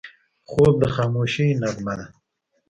خوب 0.49 0.73
د 0.81 0.83
خاموشۍ 0.95 1.49
نغمه 1.61 1.93
ده 1.99 2.05